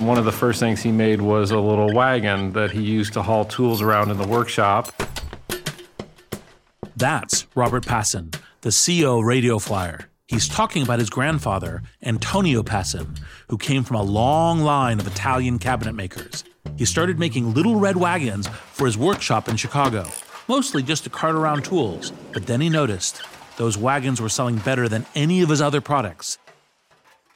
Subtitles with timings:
[0.00, 3.22] One of the first things he made was a little wagon that he used to
[3.22, 4.90] haul tools around in the workshop.
[6.96, 10.08] That's Robert Pasin, the CEO of Radio Flyer.
[10.26, 13.18] He's talking about his grandfather, Antonio Pasin,
[13.48, 16.44] who came from a long line of Italian cabinet makers.
[16.78, 20.06] He started making little red wagons for his workshop in Chicago,
[20.48, 22.10] mostly just to cart around tools.
[22.32, 23.20] But then he noticed
[23.58, 26.38] those wagons were selling better than any of his other products.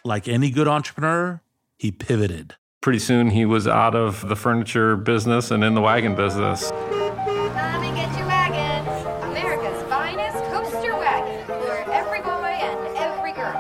[0.02, 1.42] Like any good entrepreneur,
[1.76, 2.54] he pivoted.
[2.84, 6.68] Pretty soon he was out of the furniture business and in the wagon business.
[6.68, 8.86] Come and get your wagons.
[9.24, 13.56] America's finest coaster wagon for every boy and every girl.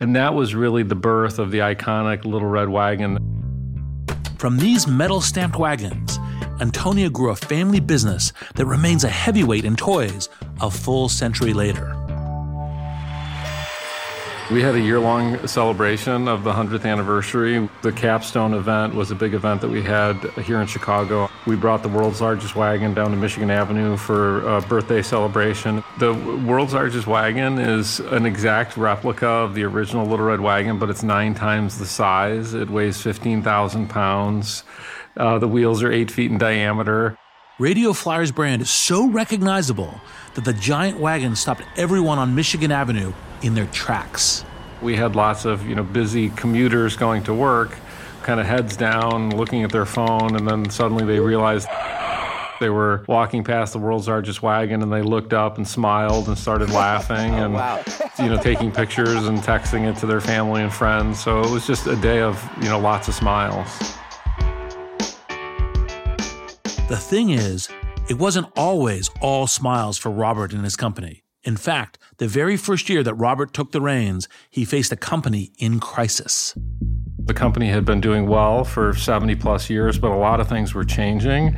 [0.00, 3.16] And that was really the birth of the iconic Little Red Wagon.
[4.36, 6.18] From these metal stamped wagons,
[6.60, 10.28] Antonio grew a family business that remains a heavyweight in toys
[10.60, 12.03] a full century later.
[14.50, 17.66] We had a year long celebration of the 100th anniversary.
[17.80, 21.30] The capstone event was a big event that we had here in Chicago.
[21.46, 25.82] We brought the world's largest wagon down to Michigan Avenue for a birthday celebration.
[25.98, 26.12] The
[26.46, 31.02] world's largest wagon is an exact replica of the original Little Red Wagon, but it's
[31.02, 32.52] nine times the size.
[32.52, 34.62] It weighs 15,000 pounds.
[35.16, 37.16] Uh, the wheels are eight feet in diameter.
[37.58, 40.02] Radio Flyer's brand is so recognizable
[40.34, 43.14] that the giant wagon stopped everyone on Michigan Avenue
[43.44, 44.42] in their tracks.
[44.80, 47.76] We had lots of you know busy commuters going to work,
[48.22, 51.68] kind of heads down, looking at their phone, and then suddenly they realized
[52.58, 56.38] they were walking past the world's largest wagon, and they looked up and smiled and
[56.38, 60.72] started laughing oh, and you know taking pictures and texting it to their family and
[60.72, 61.22] friends.
[61.22, 63.68] So it was just a day of you know lots of smiles.
[66.88, 67.68] The thing is,
[68.08, 71.23] it wasn't always all smiles for Robert and his company.
[71.44, 75.52] In fact, the very first year that Robert took the reins, he faced a company
[75.58, 76.54] in crisis.
[77.18, 80.74] The company had been doing well for 70 plus years, but a lot of things
[80.74, 81.56] were changing,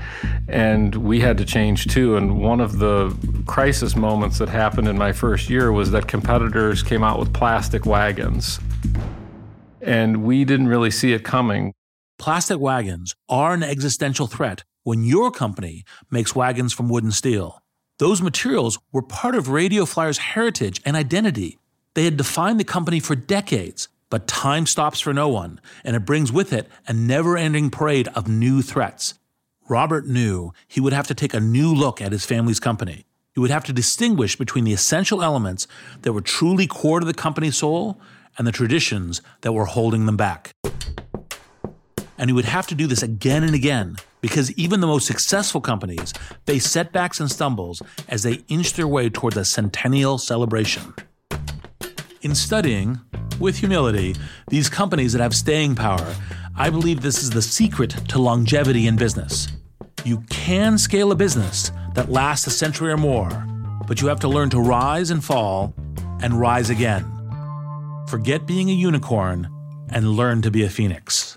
[0.49, 2.17] and we had to change too.
[2.17, 3.17] And one of the
[3.47, 7.87] crisis moments that happened in my first year was that competitors came out with plastic
[7.87, 8.59] wagons,
[9.81, 11.73] and we didn't really see it coming.
[12.19, 17.61] Plastic wagons are an existential threat when your company makes wagons from wood and steel.
[17.99, 21.59] Those materials were part of Radio Flyer's heritage and identity.
[21.95, 26.05] They had defined the company for decades, but time stops for no one, and it
[26.05, 29.15] brings with it a never ending parade of new threats.
[29.67, 33.07] Robert knew he would have to take a new look at his family's company.
[33.33, 35.67] He would have to distinguish between the essential elements
[36.03, 37.99] that were truly core to the company's soul
[38.37, 40.53] and the traditions that were holding them back.
[42.19, 45.61] And he would have to do this again and again because even the most successful
[45.61, 46.13] companies
[46.47, 50.95] face setbacks and stumbles as they inch their way toward a centennial celebration.
[52.23, 53.01] In studying,
[53.39, 54.17] with humility,
[54.49, 56.15] these companies that have staying power,
[56.57, 59.49] I believe this is the secret to longevity in business.
[60.05, 63.29] You can scale a business that lasts a century or more,
[63.87, 65.75] but you have to learn to rise and fall
[66.23, 67.05] and rise again.
[68.09, 69.49] Forget being a unicorn
[69.91, 71.37] and learn to be a phoenix.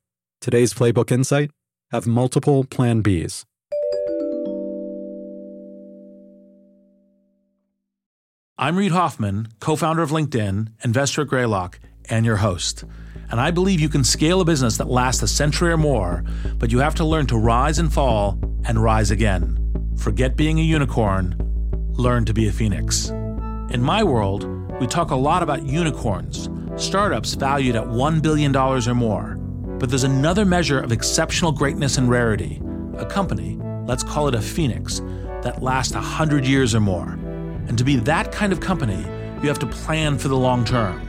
[0.41, 1.51] Today's Playbook Insight
[1.91, 3.45] have multiple Plan Bs.
[8.57, 11.79] I'm Reid Hoffman, co founder of LinkedIn, investor at Greylock,
[12.09, 12.85] and your host.
[13.29, 16.23] And I believe you can scale a business that lasts a century or more,
[16.57, 19.59] but you have to learn to rise and fall and rise again.
[19.95, 21.35] Forget being a unicorn,
[21.91, 23.09] learn to be a phoenix.
[23.09, 24.45] In my world,
[24.79, 29.40] we talk a lot about unicorns, startups valued at $1 billion or more.
[29.81, 32.61] But there's another measure of exceptional greatness and rarity
[32.99, 34.99] a company, let's call it a phoenix,
[35.41, 37.13] that lasts 100 years or more.
[37.67, 39.03] And to be that kind of company,
[39.41, 41.01] you have to plan for the long term.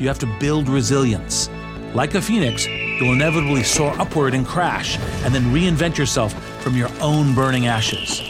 [0.00, 1.50] You have to build resilience.
[1.92, 6.32] Like a phoenix, you'll inevitably soar upward and crash, and then reinvent yourself
[6.62, 8.22] from your own burning ashes.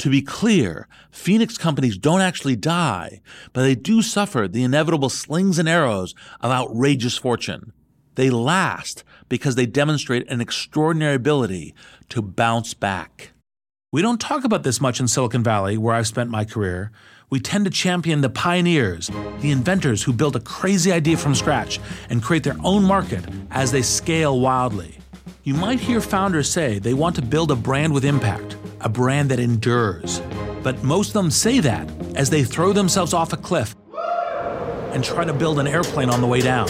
[0.00, 3.20] To be clear, Phoenix companies don't actually die,
[3.52, 7.72] but they do suffer the inevitable slings and arrows of outrageous fortune.
[8.14, 11.74] They last because they demonstrate an extraordinary ability
[12.10, 13.32] to bounce back.
[13.92, 16.92] We don't talk about this much in Silicon Valley, where I've spent my career,
[17.30, 19.08] we tend to champion the pioneers,
[19.40, 23.70] the inventors who build a crazy idea from scratch and create their own market as
[23.70, 24.98] they scale wildly.
[25.44, 29.30] You might hear founders say they want to build a brand with impact, a brand
[29.30, 30.20] that endures.
[30.62, 33.74] But most of them say that as they throw themselves off a cliff
[34.92, 36.68] and try to build an airplane on the way down.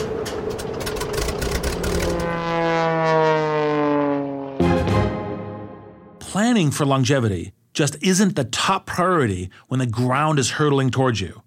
[6.51, 11.43] Planning for longevity just isn't the top priority when the ground is hurtling towards you.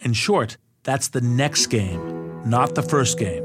[0.00, 3.44] In short, that's the next game, not the first game.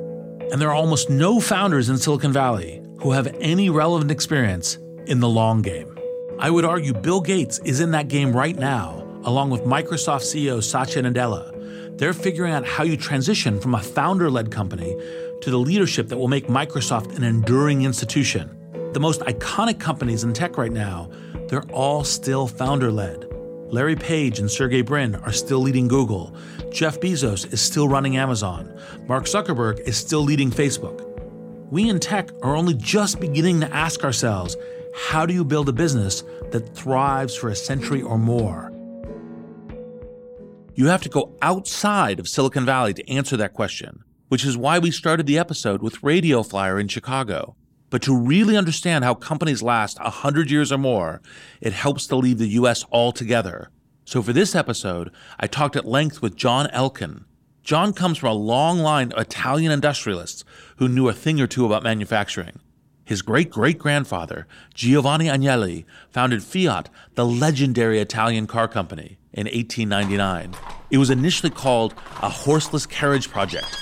[0.52, 5.20] And there are almost no founders in Silicon Valley who have any relevant experience in
[5.20, 5.96] the long game.
[6.40, 10.64] I would argue Bill Gates is in that game right now, along with Microsoft CEO
[10.64, 11.96] Satya Nadella.
[12.00, 14.98] They're figuring out how you transition from a founder led company
[15.42, 18.63] to the leadership that will make Microsoft an enduring institution.
[18.94, 21.10] The most iconic companies in tech right now
[21.50, 23.26] they're all still founder led.
[23.72, 26.36] Larry Page and Sergey Brin are still leading Google.
[26.72, 28.72] Jeff Bezos is still running Amazon.
[29.08, 31.10] Mark Zuckerberg is still leading Facebook.
[31.72, 34.56] We in tech are only just beginning to ask ourselves
[34.96, 38.72] how do you build a business that thrives for a century or more?
[40.76, 44.78] You have to go outside of Silicon Valley to answer that question, which is why
[44.78, 47.56] we started the episode with Radio Flyer in Chicago.
[47.94, 51.22] But to really understand how companies last 100 years or more,
[51.62, 53.70] it helps to leave the US altogether.
[54.04, 57.26] So for this episode, I talked at length with John Elkann.
[57.62, 60.44] John comes from a long line of Italian industrialists
[60.78, 62.60] who knew a thing or two about manufacturing.
[63.06, 70.56] His great great grandfather, Giovanni Agnelli, founded Fiat, the legendary Italian car company, in 1899.
[70.90, 73.78] It was initially called a horseless carriage project.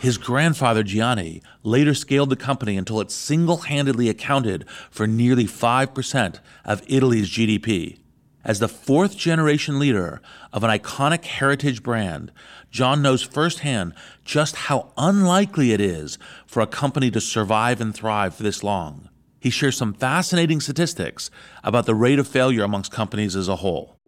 [0.00, 6.40] His grandfather, Gianni, later scaled the company until it single handedly accounted for nearly 5%
[6.64, 7.98] of Italy's GDP.
[8.42, 10.22] As the fourth generation leader
[10.54, 12.32] of an iconic heritage brand,
[12.70, 13.92] John knows firsthand
[14.24, 16.16] just how unlikely it is
[16.46, 19.10] for a company to survive and thrive for this long.
[19.38, 21.30] He shares some fascinating statistics
[21.62, 23.98] about the rate of failure amongst companies as a whole.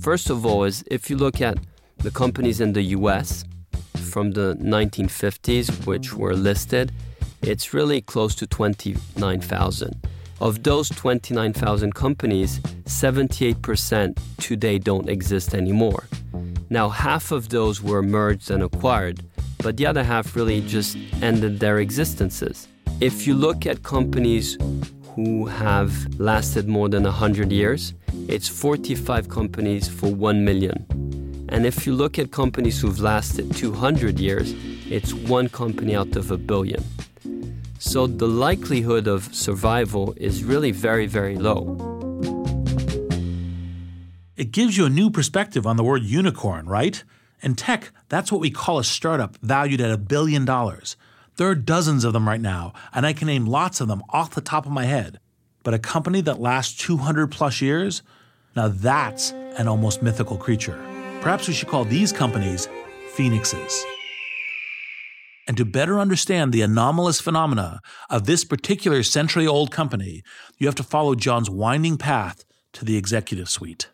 [0.00, 1.58] First of all, is if you look at
[1.98, 3.44] the companies in the US,
[4.12, 6.92] from the 1950s, which were listed,
[7.40, 10.06] it's really close to 29,000.
[10.38, 16.04] Of those 29,000 companies, 78% today don't exist anymore.
[16.68, 19.22] Now, half of those were merged and acquired,
[19.62, 22.68] but the other half really just ended their existences.
[23.00, 24.58] If you look at companies
[25.14, 27.94] who have lasted more than 100 years,
[28.28, 31.01] it's 45 companies for 1 million.
[31.52, 34.54] And if you look at companies who've lasted 200 years,
[34.90, 36.82] it's one company out of a billion.
[37.78, 41.76] So the likelihood of survival is really very, very low.
[44.34, 47.04] It gives you a new perspective on the word unicorn, right?
[47.42, 50.96] In tech, that's what we call a startup valued at a billion dollars.
[51.36, 54.34] There are dozens of them right now, and I can name lots of them off
[54.34, 55.20] the top of my head.
[55.64, 58.02] But a company that lasts 200 plus years?
[58.56, 60.91] Now that's an almost mythical creature.
[61.22, 62.68] Perhaps we should call these companies
[63.12, 63.84] phoenixes.
[65.46, 70.24] And to better understand the anomalous phenomena of this particular century old company,
[70.58, 73.88] you have to follow John's winding path to the executive suite.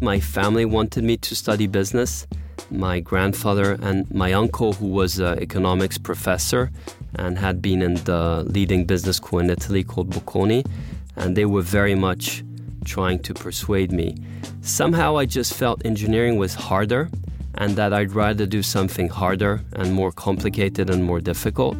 [0.00, 2.26] My family wanted me to study business.
[2.68, 6.72] My grandfather and my uncle, who was an economics professor
[7.14, 10.66] and had been in the leading business school in Italy called Bocconi,
[11.14, 12.42] and they were very much
[12.84, 14.16] trying to persuade me.
[14.60, 17.10] Somehow I just felt engineering was harder
[17.54, 21.76] and that I'd rather do something harder and more complicated and more difficult.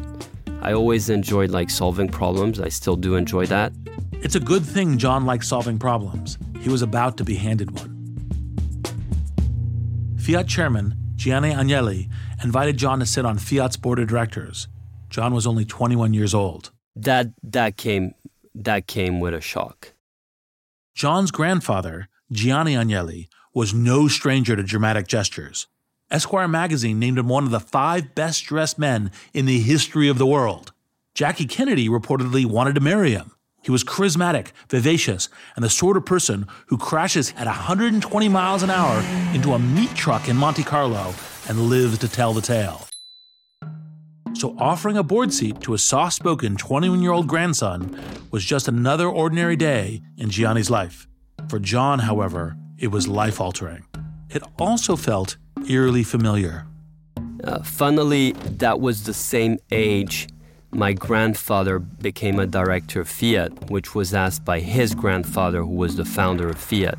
[0.61, 2.59] I always enjoyed like solving problems.
[2.59, 3.73] I still do enjoy that.
[4.13, 6.37] It's a good thing John liked solving problems.
[6.61, 7.91] He was about to be handed one.
[10.17, 12.09] Fiat chairman Gianni Agnelli
[12.43, 14.67] invited John to sit on Fiat's board of directors.
[15.09, 16.71] John was only 21 years old.
[16.95, 18.13] That that came
[18.55, 19.92] that came with a shock.
[20.93, 25.65] John's grandfather, Gianni Agnelli, was no stranger to dramatic gestures.
[26.11, 30.19] Esquire magazine named him one of the five best dressed men in the history of
[30.19, 30.71] the world.
[31.15, 33.31] Jackie Kennedy reportedly wanted to marry him.
[33.63, 38.69] He was charismatic, vivacious, and the sort of person who crashes at 120 miles an
[38.69, 38.99] hour
[39.33, 41.15] into a meat truck in Monte Carlo
[41.49, 42.87] and lives to tell the tale.
[44.33, 47.99] So, offering a board seat to a soft spoken 21 year old grandson
[48.31, 51.07] was just another ordinary day in Gianni's life.
[51.49, 53.85] For John, however, it was life altering.
[54.29, 55.37] It also felt
[55.67, 56.65] eerily familiar.
[57.43, 60.27] Uh, funnily, that was the same age
[60.73, 65.95] my grandfather became a director of Fiat, which was asked by his grandfather, who was
[65.95, 66.97] the founder of Fiat.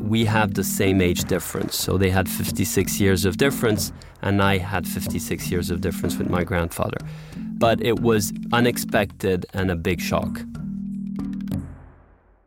[0.00, 1.76] We have the same age difference.
[1.76, 6.28] So they had 56 years of difference, and I had 56 years of difference with
[6.28, 6.98] my grandfather.
[7.36, 10.40] But it was unexpected and a big shock.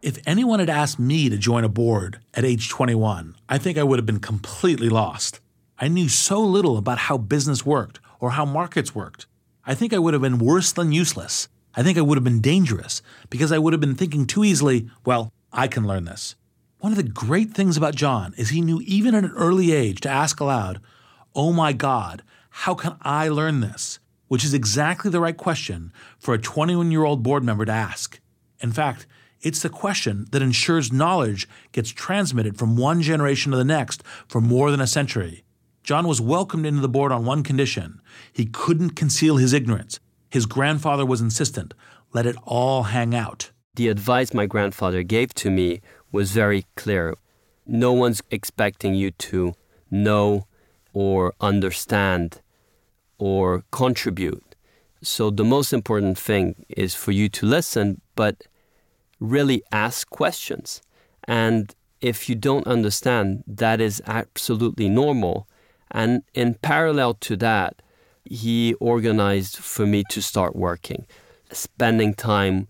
[0.02, 3.84] If anyone had asked me to join a board at age 21, I think I
[3.84, 5.42] would have been completely lost.
[5.80, 9.28] I knew so little about how business worked or how markets worked.
[9.66, 11.50] I think I would have been worse than useless.
[11.76, 14.90] I think I would have been dangerous because I would have been thinking too easily,
[15.06, 16.36] well, I can learn this.
[16.80, 20.00] One of the great things about John is he knew even at an early age
[20.02, 20.80] to ask aloud,
[21.34, 23.98] Oh my God, how can I learn this?
[24.28, 28.20] Which is exactly the right question for a 21 year old board member to ask.
[28.62, 29.08] In fact,
[29.42, 34.40] it's the question that ensures knowledge gets transmitted from one generation to the next for
[34.40, 35.44] more than a century.
[35.84, 40.00] John was welcomed into the board on one condition he couldn't conceal his ignorance.
[40.30, 41.74] His grandfather was insistent
[42.14, 43.52] let it all hang out.
[43.76, 47.16] The advice my grandfather gave to me was very clear.
[47.66, 49.54] No one's expecting you to
[49.92, 50.48] know
[50.94, 52.42] or understand
[53.18, 54.56] or contribute.
[55.02, 58.48] So the most important thing is for you to listen, but
[59.20, 60.82] really ask questions.
[61.28, 65.48] And if you don't understand, that is absolutely normal.
[65.92, 67.82] And in parallel to that,
[68.26, 71.06] he organized for me to start working,
[71.52, 72.68] spending time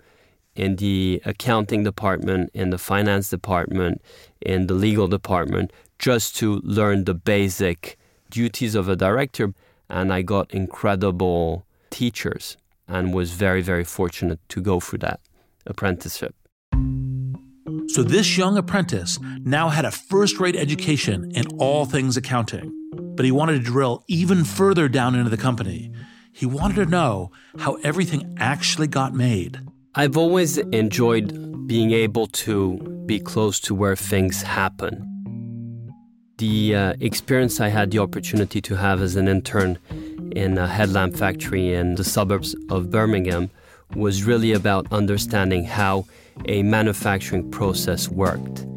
[0.58, 4.02] in the accounting department, in the finance department,
[4.42, 7.98] in the legal department, just to learn the basic
[8.30, 9.54] duties of a director.
[9.90, 15.20] And I got incredible teachers and was very, very fortunate to go through that
[15.66, 16.36] apprenticeship.
[17.90, 22.72] So, this young apprentice now had a first rate education in all things accounting,
[23.16, 25.92] but he wanted to drill even further down into the company.
[26.32, 29.62] He wanted to know how everything actually got made.
[29.98, 32.78] I've always enjoyed being able to
[33.08, 35.04] be close to where things happen.
[36.38, 39.80] The uh, experience I had the opportunity to have as an intern
[40.34, 43.50] in a headlamp factory in the suburbs of Birmingham
[43.96, 46.06] was really about understanding how
[46.46, 48.68] a manufacturing process worked.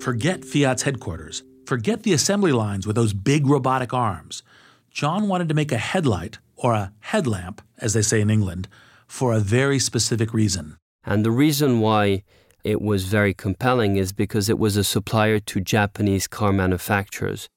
[0.00, 1.42] Forget Fiat's headquarters.
[1.66, 4.44] Forget the assembly lines with those big robotic arms.
[4.92, 8.68] John wanted to make a headlight, or a headlamp, as they say in England,
[9.10, 10.78] for a very specific reason.
[11.04, 12.22] And the reason why
[12.62, 17.48] it was very compelling is because it was a supplier to Japanese car manufacturers,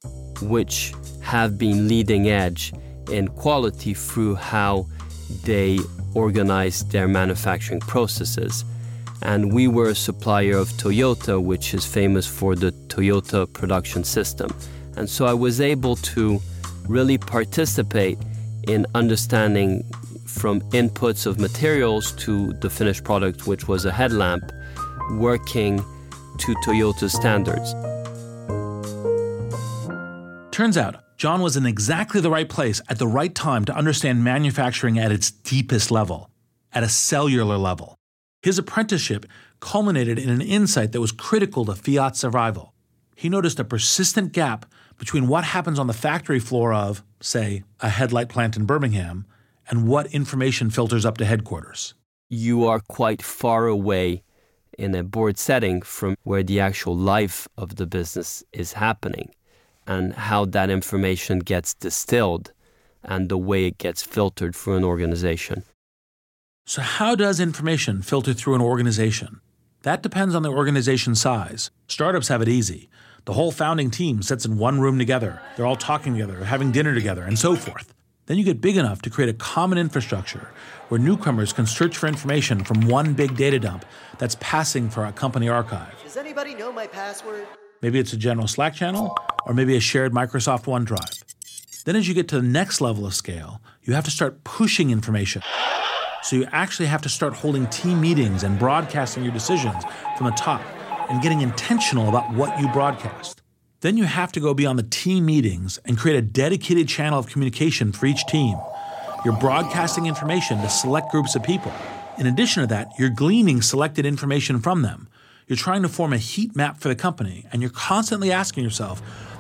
[0.42, 2.74] which have been leading edge
[3.12, 4.88] in quality through how
[5.44, 5.78] they
[6.16, 8.66] organize their manufacturing processes.
[9.22, 14.50] And we were a supplier of Toyota, which is famous for the Toyota production system.
[14.98, 16.42] And so I was able to
[16.90, 18.18] really participate
[18.68, 19.84] in understanding
[20.34, 24.52] from inputs of materials to the finished product, which was a headlamp,
[25.12, 25.78] working
[26.40, 27.74] to Toyota standards.
[30.52, 34.24] Turns out, John was in exactly the right place at the right time to understand
[34.24, 36.30] manufacturing at its deepest level,
[36.72, 37.96] at a cellular level.
[38.42, 39.26] His apprenticeship
[39.60, 42.74] culminated in an insight that was critical to Fiat's survival.
[43.16, 44.66] He noticed a persistent gap
[44.98, 49.26] between what happens on the factory floor of, say, a headlight plant in Birmingham
[49.70, 51.94] and what information filters up to headquarters.
[52.30, 54.24] You are quite far away
[54.78, 59.34] in a board setting from where the actual life of the business is happening
[59.86, 62.52] and how that information gets distilled
[63.04, 65.64] and the way it gets filtered through an organization.
[66.66, 69.42] So, how does information filter through an organization?
[69.82, 71.72] That depends on the organization size.
[71.88, 72.90] Startups have it easy.
[73.26, 75.42] The whole founding team sits in one room together.
[75.56, 77.93] They're all talking together, having dinner together, and so forth.
[78.26, 80.50] Then you get big enough to create a common infrastructure
[80.88, 83.86] where newcomers can search for information from one big data dump
[84.18, 85.94] that's passing for a company archive.
[86.04, 87.46] Does anybody know my password?
[87.82, 91.84] Maybe it's a general Slack channel, or maybe a shared Microsoft OneDrive.
[91.84, 94.90] Then, as you get to the next level of scale, you have to start pushing
[94.90, 95.42] information.
[96.22, 99.84] So, you actually have to start holding team meetings and broadcasting your decisions
[100.18, 100.62] from the top
[101.10, 103.43] and getting intentional about what you broadcast.
[103.84, 107.28] Then, you have to go beyond the team meetings and create a dedicated channel of
[107.28, 108.58] communication for each team.
[109.24, 111.72] You're broadcasting information to select groups of people.
[112.18, 115.08] In addition to that, you're gleaning selected information from them
[115.48, 119.00] you're trying to form a heat map for the company, and you're constantly asking yourself,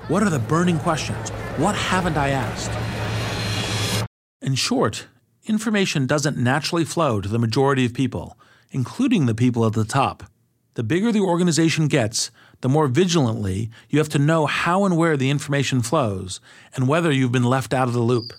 [0.09, 1.29] what are the burning questions?
[1.57, 2.71] What haven't I asked?
[4.41, 5.07] In short,
[5.45, 8.37] information doesn't naturally flow to the majority of people,
[8.71, 10.23] including the people at the top.
[10.73, 12.31] The bigger the organization gets,
[12.63, 16.39] the more vigilantly you have to know how and where the information flows
[16.73, 18.31] and whether you've been left out of the loop.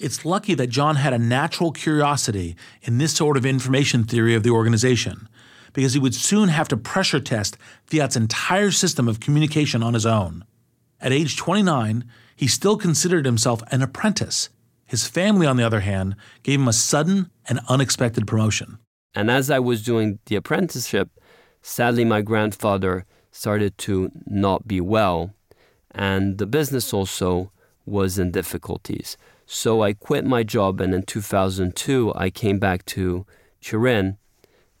[0.00, 4.44] It's lucky that John had a natural curiosity in this sort of information theory of
[4.44, 5.28] the organization
[5.74, 10.06] because he would soon have to pressure test Fiat's entire system of communication on his
[10.06, 10.46] own.
[10.98, 14.48] At age 29, he still considered himself an apprentice.
[14.86, 18.78] His family, on the other hand, gave him a sudden and unexpected promotion.
[19.14, 21.10] And as I was doing the apprenticeship,
[21.62, 25.32] sadly, my grandfather started to not be well,
[25.94, 27.50] and the business also
[27.86, 29.16] was in difficulties.
[29.46, 33.26] So I quit my job, and in 2002, I came back to
[33.60, 34.16] Turin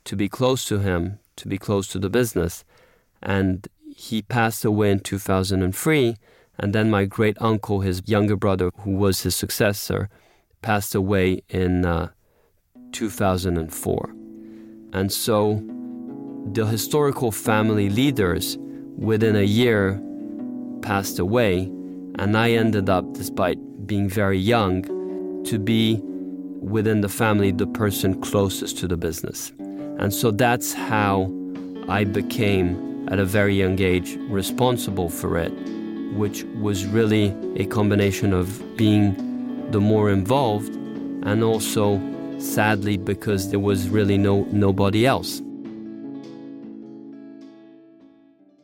[0.04, 2.64] to be close to him, to be close to the business.
[3.22, 6.16] And he passed away in 2003.
[6.58, 10.08] And then my great uncle, his younger brother, who was his successor,
[10.60, 12.10] passed away in uh,
[12.92, 14.14] 2004.
[14.92, 15.62] And so
[16.46, 18.58] the historical family leaders
[18.96, 20.00] within a year
[20.82, 21.70] passed away.
[22.18, 24.82] And I ended up, despite being very young,
[25.44, 26.00] to be
[26.60, 29.52] within the family the person closest to the business.
[29.98, 31.32] And so that's how
[31.88, 35.52] I became, at a very young age, responsible for it,
[36.14, 40.74] which was really a combination of being the more involved
[41.24, 42.00] and also,
[42.38, 45.40] sadly, because there was really no, nobody else.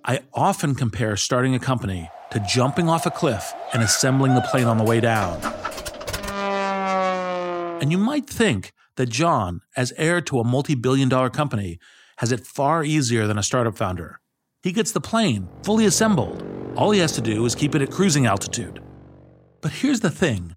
[0.09, 4.65] I often compare starting a company to jumping off a cliff and assembling the plane
[4.65, 5.39] on the way down.
[7.83, 11.79] And you might think that John, as heir to a multi billion dollar company,
[12.17, 14.19] has it far easier than a startup founder.
[14.63, 16.43] He gets the plane fully assembled.
[16.75, 18.83] All he has to do is keep it at cruising altitude.
[19.61, 20.55] But here's the thing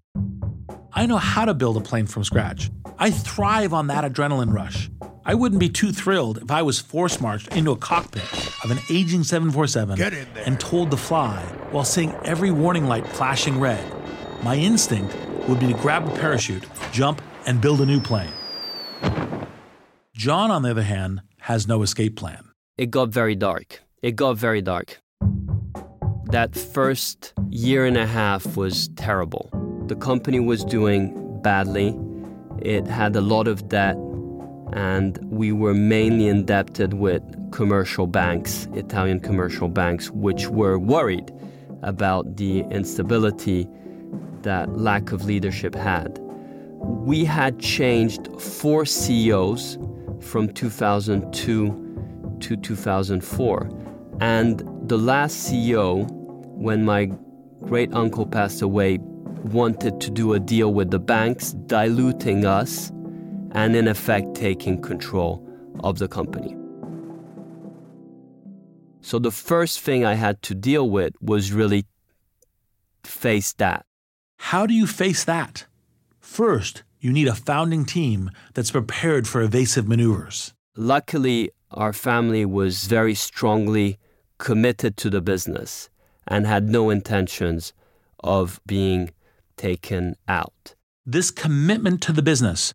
[0.94, 2.70] I know how to build a plane from scratch.
[2.98, 4.88] I thrive on that adrenaline rush.
[5.24, 8.24] I wouldn't be too thrilled if I was force marched into a cockpit
[8.64, 10.00] of an aging 747
[10.44, 13.84] and told to fly while seeing every warning light flashing red.
[14.42, 15.14] My instinct
[15.48, 18.32] would be to grab a parachute, jump, and build a new plane.
[20.12, 22.48] John, on the other hand, has no escape plan.
[22.76, 23.80] It got very dark.
[24.02, 25.00] It got very dark.
[26.26, 29.50] That first year and a half was terrible.
[29.86, 31.96] The company was doing badly.
[32.58, 33.96] It had a lot of debt,
[34.72, 41.32] and we were mainly indebted with commercial banks, Italian commercial banks, which were worried
[41.82, 43.68] about the instability
[44.42, 46.18] that lack of leadership had
[46.82, 49.78] we had changed four CEOs
[50.20, 53.70] from 2002 to 2004.
[54.20, 57.10] And the last CEO, when my
[57.60, 58.98] great uncle passed away,
[59.44, 62.90] wanted to do a deal with the banks, diluting us
[63.52, 65.46] and, in effect, taking control
[65.80, 66.56] of the company.
[69.00, 71.86] So, the first thing I had to deal with was really
[73.04, 73.84] face that.
[74.38, 75.66] How do you face that?
[76.20, 80.54] First, you need a founding team that's prepared for evasive maneuvers.
[80.76, 83.98] Luckily, our family was very strongly
[84.38, 85.90] committed to the business
[86.26, 87.72] and had no intentions
[88.22, 89.10] of being
[89.56, 90.74] taken out.
[91.04, 92.72] This commitment to the business,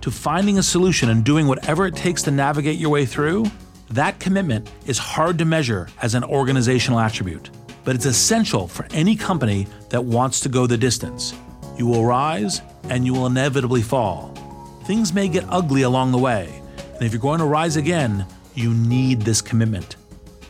[0.00, 3.46] to finding a solution and doing whatever it takes to navigate your way through,
[3.90, 7.50] that commitment is hard to measure as an organizational attribute,
[7.84, 11.34] but it's essential for any company that wants to go the distance.
[11.76, 14.34] You will rise and you will inevitably fall.
[14.84, 16.62] Things may get ugly along the way,
[16.94, 19.96] and if you're going to rise again, you need this commitment.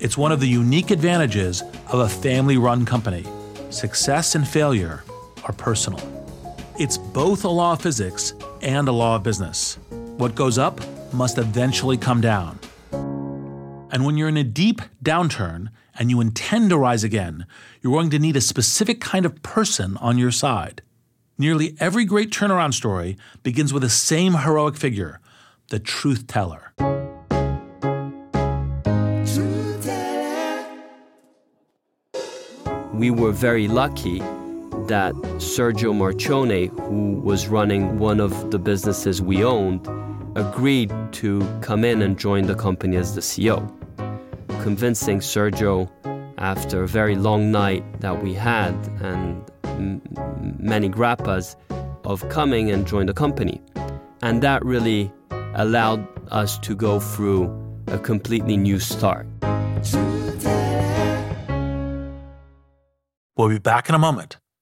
[0.01, 3.27] It's one of the unique advantages of a family run company.
[3.71, 5.03] Success and failure
[5.45, 6.01] are personal.
[6.79, 8.33] It's both a law of physics
[8.63, 9.79] and a law of business.
[9.91, 10.81] What goes up
[11.13, 12.59] must eventually come down.
[13.91, 15.69] And when you're in a deep downturn
[15.99, 17.47] and you intend to rise again,
[17.81, 20.83] you're going to need a specific kind of person on your side.
[21.39, 25.21] Nearly every great turnaround story begins with the same heroic figure
[25.71, 26.73] the truth teller.
[32.95, 34.23] We were very lucky
[34.89, 39.87] that Sergio Marchionne, who was running one of the businesses we owned,
[40.35, 43.71] agreed to come in and join the company as the CEO,
[44.63, 45.91] convincing Sergio
[46.39, 50.01] after a very long night that we had and m-
[50.59, 51.57] many grappas
[52.05, 53.61] of coming and join the company.
[54.23, 55.13] And that really
[55.55, 57.43] allowed us to go through
[57.89, 59.27] a completely new start.
[63.37, 64.39] We'll be back in a moment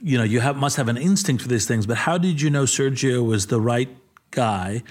[0.00, 2.50] you know, you have must have an instinct for these things, but how did you
[2.50, 3.88] know Sergio was the right
[4.30, 4.82] guy?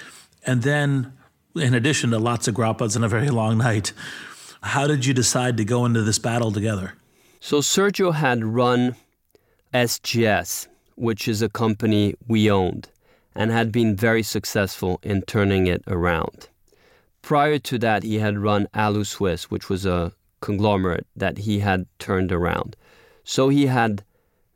[0.45, 1.13] And then,
[1.55, 3.93] in addition to lots of grappas and a very long night,
[4.61, 6.93] how did you decide to go into this battle together?
[7.39, 8.95] So Sergio had run
[9.73, 12.89] SGS, which is a company we owned,
[13.35, 16.47] and had been very successful in turning it around.
[17.21, 22.31] Prior to that, he had run Alusuisse, which was a conglomerate that he had turned
[22.31, 22.75] around.
[23.23, 24.03] So he had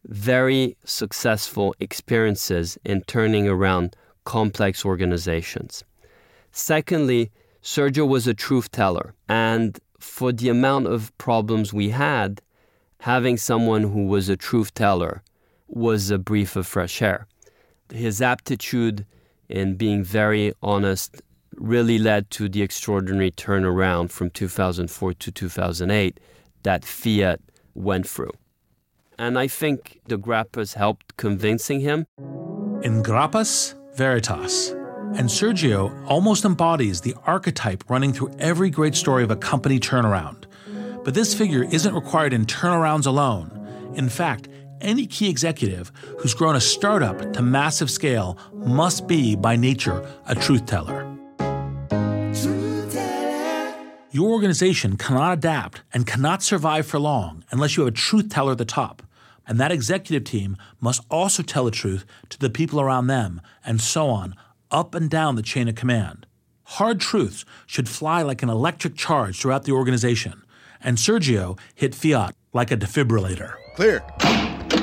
[0.08, 5.84] very successful experiences in turning around complex organizations.
[6.52, 12.42] Secondly, Sergio was a truth teller, and for the amount of problems we had,
[13.02, 15.22] having someone who was a truth teller
[15.68, 17.28] was a breath of fresh air.
[17.92, 19.06] His aptitude
[19.50, 21.22] in being very honest
[21.56, 26.20] really led to the extraordinary turnaround from 2004 to 2008
[26.64, 27.40] that Fiat
[27.74, 28.32] went through.
[29.20, 32.06] And I think the Grappas helped convincing him.
[32.84, 34.70] In Grappas Veritas.
[35.16, 40.44] And Sergio almost embodies the archetype running through every great story of a company turnaround.
[41.04, 43.94] But this figure isn't required in turnarounds alone.
[43.96, 44.50] In fact,
[44.82, 50.36] any key executive who's grown a startup to massive scale must be, by nature, a
[50.36, 51.12] truth teller.
[54.12, 58.52] Your organization cannot adapt and cannot survive for long unless you have a truth teller
[58.52, 59.02] at the top.
[59.48, 63.80] And that executive team must also tell the truth to the people around them, and
[63.80, 64.36] so on,
[64.72, 66.26] up and down the chain of command.
[66.64, 70.44] Hard truths should fly like an electric charge throughout the organization.
[70.82, 73.54] And Sergio hit Fiat like a defibrillator.
[73.76, 74.02] Clear.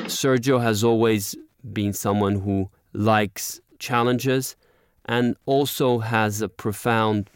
[0.07, 1.37] Sergio has always
[1.72, 4.57] been someone who likes challenges
[5.05, 7.29] and also has a profound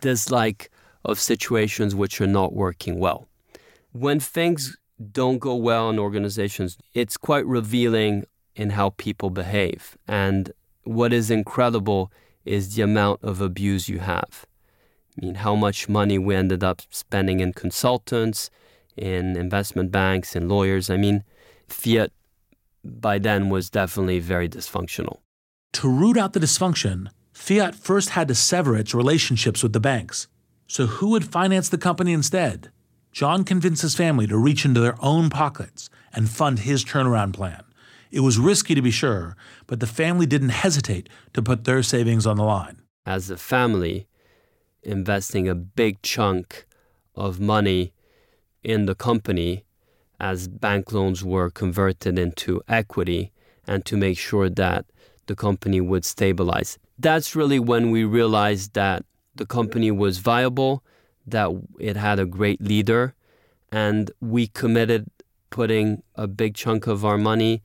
[0.00, 0.70] dislike
[1.04, 3.28] of situations which are not working well.
[3.92, 4.76] When things
[5.12, 9.96] don't go well in organizations, it's quite revealing in how people behave.
[10.06, 10.52] And
[10.84, 12.12] what is incredible
[12.44, 14.46] is the amount of abuse you have.
[15.16, 18.50] I mean, how much money we ended up spending in consultants,
[18.96, 20.90] in investment banks, in lawyers.
[20.90, 21.24] I mean,
[21.68, 22.10] fiat
[22.84, 25.18] by then was definitely very dysfunctional.
[25.74, 27.08] To root out the dysfunction,
[27.38, 30.26] Fiat first had to sever its relationships with the banks.
[30.66, 32.70] So, who would finance the company instead?
[33.18, 37.64] John convinced his family to reach into their own pockets and fund his turnaround plan.
[38.12, 42.28] It was risky to be sure, but the family didn't hesitate to put their savings
[42.28, 42.80] on the line.
[43.04, 44.06] As a family,
[44.84, 46.64] investing a big chunk
[47.16, 47.92] of money
[48.62, 49.64] in the company
[50.20, 53.32] as bank loans were converted into equity
[53.66, 54.86] and to make sure that
[55.26, 56.78] the company would stabilize.
[56.96, 59.04] That's really when we realized that
[59.34, 60.84] the company was viable,
[61.30, 63.14] that it had a great leader,
[63.70, 65.10] and we committed
[65.50, 67.62] putting a big chunk of our money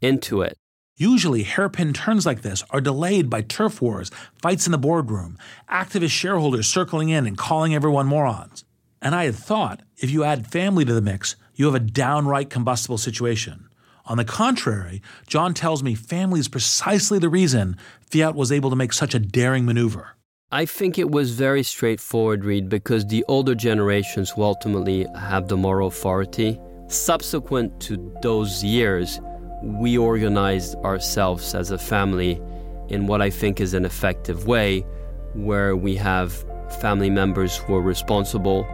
[0.00, 0.58] into it.
[0.96, 5.36] Usually, hairpin turns like this are delayed by turf wars, fights in the boardroom,
[5.70, 8.64] activist shareholders circling in and calling everyone morons.
[9.02, 12.48] And I had thought if you add family to the mix, you have a downright
[12.48, 13.68] combustible situation.
[14.06, 17.76] On the contrary, John tells me family is precisely the reason
[18.10, 20.15] Fiat was able to make such a daring maneuver.
[20.52, 25.56] I think it was very straightforward, Reid, because the older generations who ultimately have the
[25.56, 26.60] moral authority.
[26.86, 29.18] Subsequent to those years,
[29.64, 32.40] we organized ourselves as a family
[32.88, 34.86] in what I think is an effective way,
[35.32, 36.32] where we have
[36.80, 38.64] family members who are responsible,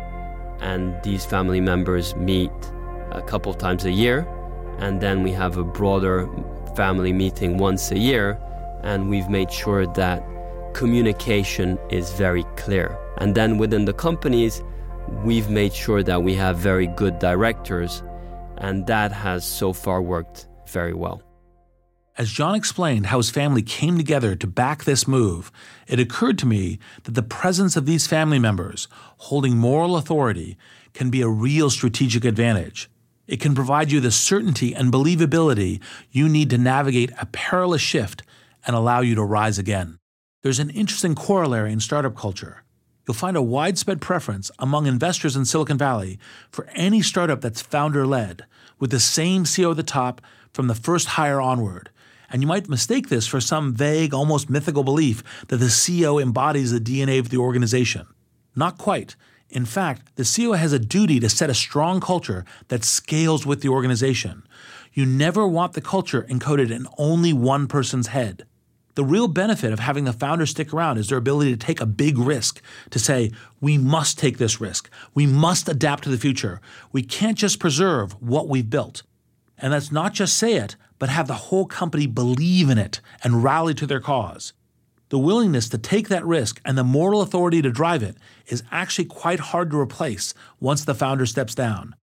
[0.61, 2.51] and these family members meet
[3.13, 4.29] a couple times a year,
[4.77, 6.29] and then we have a broader
[6.77, 8.39] family meeting once a year,
[8.83, 10.23] and we've made sure that
[10.75, 12.99] communication is very clear.
[13.19, 14.63] And then within the companies,
[15.25, 18.03] we've made sure that we have very good directors,
[18.59, 21.23] and that has so far worked very well.
[22.19, 25.51] As John explained how his family came together to back this move,
[25.87, 30.59] it occurred to me that the presence of these family members holding moral authority
[30.93, 32.91] can be a real strategic advantage.
[33.27, 35.81] It can provide you the certainty and believability
[36.11, 38.23] you need to navigate a perilous shift
[38.67, 39.99] and allow you to rise again.
[40.43, 42.65] There's an interesting corollary in startup culture.
[43.07, 46.19] You'll find a widespread preference among investors in Silicon Valley
[46.51, 48.45] for any startup that's founder led,
[48.81, 50.21] with the same CEO at the top
[50.53, 51.91] from the first hire onward.
[52.29, 56.73] And you might mistake this for some vague, almost mythical belief that the CEO embodies
[56.73, 58.09] the DNA of the organization.
[58.57, 59.15] Not quite.
[59.49, 63.61] In fact, the CEO has a duty to set a strong culture that scales with
[63.61, 64.43] the organization.
[64.93, 68.45] You never want the culture encoded in only one person's head.
[68.95, 71.87] The real benefit of having the founders stick around is their ability to take a
[71.87, 74.91] big risk, to say, we must take this risk.
[75.15, 76.61] We must adapt to the future.
[76.93, 79.03] We can't just preserve what we've built.
[79.57, 83.43] And let's not just say it, but have the whole company believe in it and
[83.43, 84.53] rally to their cause.
[85.09, 89.07] The willingness to take that risk and the moral authority to drive it is actually
[89.07, 91.95] quite hard to replace once the founder steps down.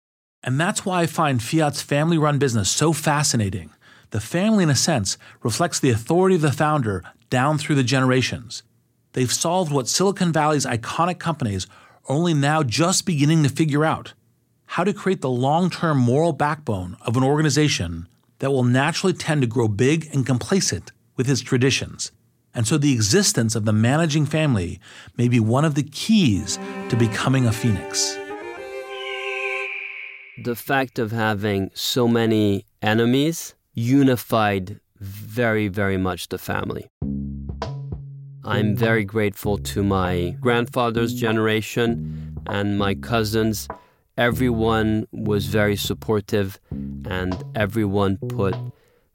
[0.43, 3.71] And that's why I find Fiat's family run business so fascinating.
[4.11, 8.63] The family, in a sense, reflects the authority of the founder down through the generations.
[9.13, 11.67] They've solved what Silicon Valley's iconic companies
[12.07, 14.13] are only now just beginning to figure out
[14.65, 18.07] how to create the long term moral backbone of an organization
[18.39, 22.11] that will naturally tend to grow big and complacent with its traditions.
[22.53, 24.79] And so the existence of the managing family
[25.17, 26.57] may be one of the keys
[26.89, 28.17] to becoming a phoenix.
[30.43, 36.89] The fact of having so many enemies unified very, very much the family.
[38.43, 43.67] I'm very grateful to my grandfather's generation and my cousins.
[44.17, 48.55] Everyone was very supportive and everyone put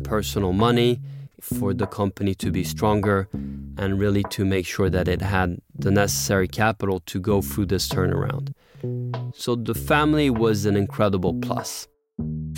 [0.05, 1.01] personal money
[1.41, 3.29] for the company to be stronger
[3.77, 7.89] and really to make sure that it had the necessary capital to go through this
[7.89, 8.55] turnaround.
[9.35, 11.89] So the family was an incredible plus.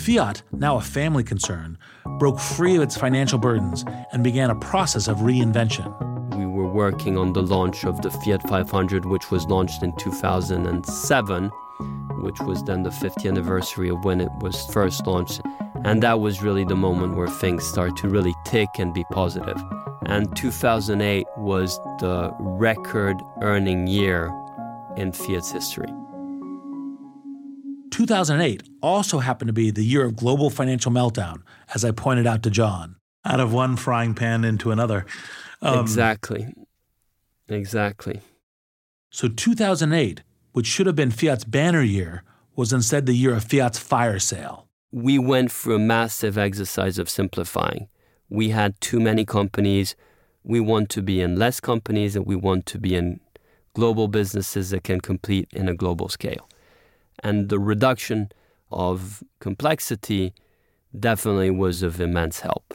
[0.07, 1.77] Fiat, now a family concern,
[2.17, 5.93] broke free of its financial burdens and began a process of reinvention.
[6.37, 11.51] We were working on the launch of the Fiat 500, which was launched in 2007,
[12.21, 15.41] which was then the 50th anniversary of when it was first launched.
[15.83, 19.61] And that was really the moment where things started to really tick and be positive.
[20.05, 24.31] And 2008 was the record earning year
[24.95, 25.91] in Fiat's history.
[27.91, 31.41] 2008 also happened to be the year of global financial meltdown,
[31.73, 32.95] as I pointed out to John.
[33.25, 35.05] Out of one frying pan into another.
[35.61, 36.53] Um, exactly.
[37.49, 38.21] Exactly.
[39.09, 40.21] So 2008,
[40.51, 42.23] which should have been Fiat's banner year,
[42.55, 44.67] was instead the year of Fiat's fire sale.
[44.91, 47.87] We went through a massive exercise of simplifying.
[48.29, 49.95] We had too many companies.
[50.43, 53.19] We want to be in less companies and we want to be in
[53.73, 56.49] global businesses that can compete in a global scale.
[57.23, 58.31] And the reduction
[58.71, 60.33] of complexity
[60.97, 62.73] definitely was of immense help.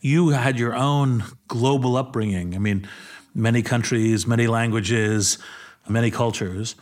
[0.00, 2.54] You had your own global upbringing.
[2.54, 2.88] I mean,
[3.34, 5.38] many countries, many languages,
[5.88, 6.76] many cultures.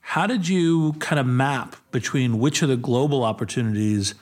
[0.00, 4.14] How did you kind of map between which are the global opportunities,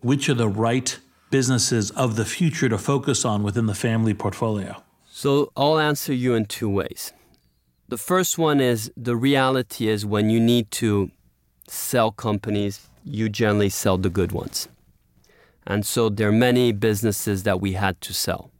[0.00, 0.98] which are the right
[1.30, 4.82] businesses of the future to focus on within the family portfolio?
[5.10, 7.12] So I'll answer you in two ways.
[7.88, 11.10] The first one is the reality is when you need to
[11.68, 14.68] sell companies, you generally sell the good ones.
[15.66, 18.50] And so there are many businesses that we had to sell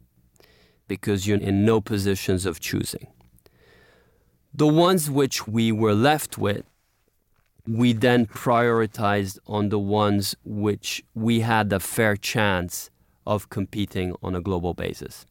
[0.89, 3.07] because you're in no positions of choosing.
[4.55, 6.65] The ones which we were left with,
[7.67, 12.91] we then prioritized on the ones which we had a fair chance
[13.27, 15.25] of competing on a global basis.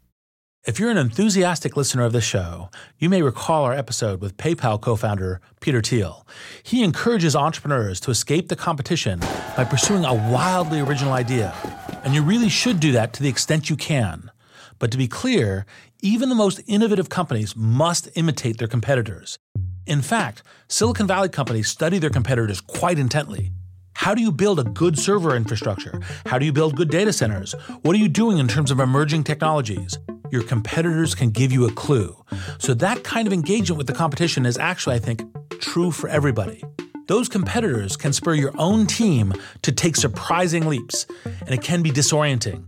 [0.64, 2.70] If you're an enthusiastic listener of the show,
[3.00, 6.28] you may recall our episode with PayPal co founder Peter Thiel.
[6.62, 9.22] He encourages entrepreneurs to escape the competition
[9.58, 11.56] by pursuing a wildly original idea.
[12.04, 14.30] And you really should do that to the extent you can.
[14.78, 15.66] But to be clear,
[16.04, 19.40] even the most innovative companies must imitate their competitors.
[19.88, 23.52] In fact, Silicon Valley companies study their competitors quite intently.
[23.96, 26.00] How do you build a good server infrastructure?
[26.28, 27.54] How do you build good data centers?
[27.82, 29.98] What are you doing in terms of emerging technologies?
[30.32, 32.16] Your competitors can give you a clue.
[32.58, 35.24] So, that kind of engagement with the competition is actually, I think,
[35.60, 36.64] true for everybody.
[37.08, 41.92] Those competitors can spur your own team to take surprising leaps, and it can be
[41.92, 42.64] disorienting.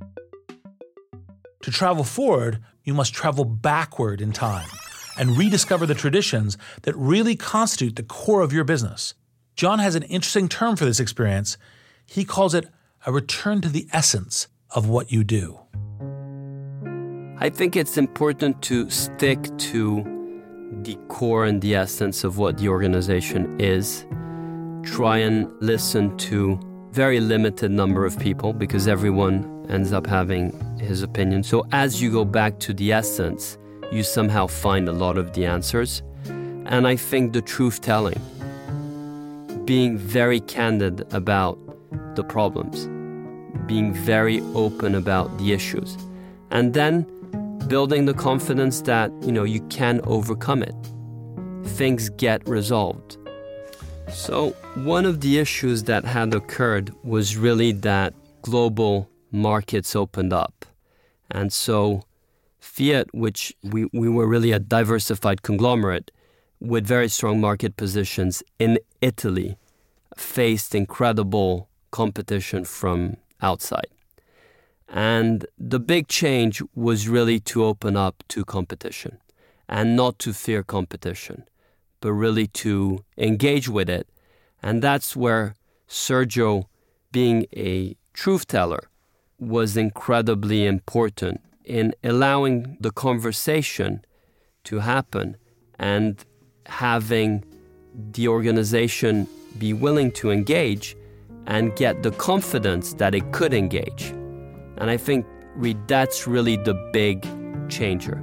[1.61, 4.67] To travel forward, you must travel backward in time
[5.17, 9.13] and rediscover the traditions that really constitute the core of your business.
[9.55, 11.57] John has an interesting term for this experience.
[12.05, 12.67] He calls it
[13.05, 15.62] a return to the essence of what you do.
[17.39, 20.03] I think it's important to stick to
[20.83, 24.05] the core and the essence of what the organization is.
[24.83, 26.59] Try and listen to
[26.91, 31.43] very limited number of people because everyone ends up having his opinion.
[31.43, 33.57] So as you go back to the essence,
[33.91, 36.03] you somehow find a lot of the answers.
[36.25, 38.21] And I think the truth telling
[39.65, 41.57] being very candid about
[42.15, 42.85] the problems,
[43.65, 45.97] being very open about the issues,
[46.51, 47.07] and then
[47.67, 50.75] building the confidence that you know you can overcome it.
[51.77, 53.17] Things get resolved.
[54.09, 60.65] So one of the issues that had occurred was really that global markets opened up.
[61.31, 62.03] And so
[62.59, 66.11] Fiat, which we, we were really a diversified conglomerate,
[66.59, 69.57] with very strong market positions in Italy
[70.15, 73.87] faced incredible competition from outside.
[74.87, 79.19] And the big change was really to open up to competition
[79.67, 81.45] and not to fear competition,
[82.01, 84.07] but really to engage with it.
[84.61, 85.55] And that's where
[85.89, 86.65] Sergio,
[87.11, 88.89] being a truth teller,
[89.39, 94.03] was incredibly important in allowing the conversation
[94.65, 95.37] to happen
[95.79, 96.23] and
[96.65, 97.43] having
[98.11, 100.95] the organization be willing to engage
[101.45, 104.13] and get the confidence that it could engage.
[104.77, 105.25] And I think
[105.87, 107.27] that's really the big
[107.69, 108.21] changer.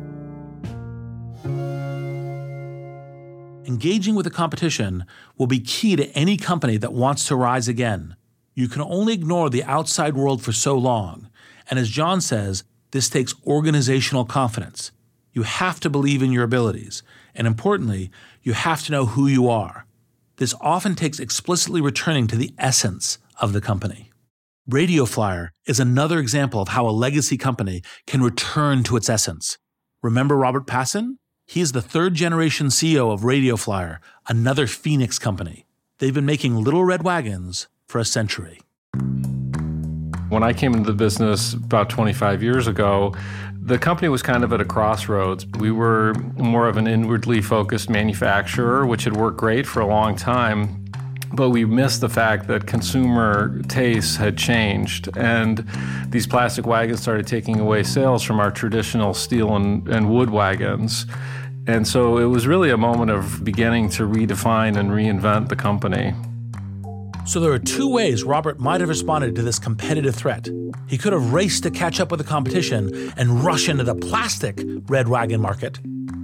[3.67, 5.05] Engaging with the competition
[5.39, 8.17] will be key to any company that wants to rise again.
[8.55, 11.29] You can only ignore the outside world for so long.
[11.71, 14.91] And as John says, this takes organizational confidence.
[15.33, 17.05] You have to believe in your abilities.
[17.33, 18.11] And importantly,
[18.43, 19.87] you have to know who you are.
[20.37, 24.10] This often takes explicitly returning to the essence of the company.
[24.72, 29.58] Radio Flyer is another example of how a legacy company can return to its essence.
[30.00, 31.16] Remember Robert Pasin?
[31.44, 35.66] He is the third generation CEO of Radio Flyer, another Phoenix company.
[35.98, 38.60] They've been making little red wagons for a century.
[40.29, 43.12] When I came into the business about 25 years ago,
[43.60, 45.46] the company was kind of at a crossroads.
[45.58, 50.14] We were more of an inwardly focused manufacturer, which had worked great for a long
[50.14, 50.79] time.
[51.33, 55.64] But we missed the fact that consumer tastes had changed, and
[56.08, 61.06] these plastic wagons started taking away sales from our traditional steel and, and wood wagons.
[61.66, 66.14] And so it was really a moment of beginning to redefine and reinvent the company.
[67.26, 70.48] So there are two ways Robert might have responded to this competitive threat.
[70.88, 74.60] He could have raced to catch up with the competition and rush into the plastic
[74.88, 75.78] red wagon market.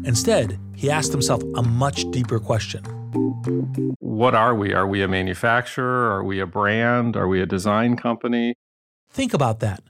[0.04, 2.82] Instead, he asked himself a much deeper question.
[3.99, 4.73] What are we?
[4.73, 6.11] Are we a manufacturer?
[6.12, 7.17] Are we a brand?
[7.17, 8.55] Are we a design company?
[9.11, 9.83] Think about that.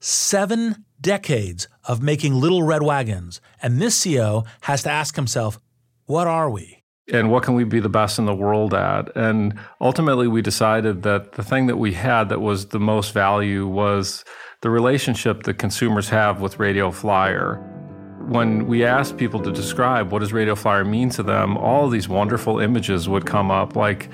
[0.00, 5.60] Seven decades of making little red wagons, and this CEO has to ask himself,
[6.06, 6.80] what are we?
[7.12, 9.14] and what can we be the best in the world at?
[9.16, 13.66] And ultimately, we decided that the thing that we had that was the most value
[13.66, 14.24] was
[14.62, 17.69] the relationship that consumers have with Radio Flyer.
[18.28, 22.08] When we asked people to describe what does Radio Flyer mean to them, all these
[22.08, 24.08] wonderful images would come up like,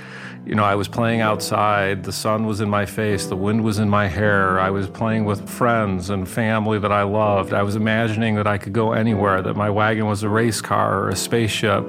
[0.46, 3.78] you know, I was playing outside, the sun was in my face, the wind was
[3.78, 7.52] in my hair, I was playing with friends and family that I loved.
[7.52, 11.02] I was imagining that I could go anywhere, that my wagon was a race car
[11.02, 11.84] or a spaceship.